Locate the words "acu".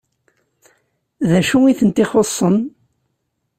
1.39-1.57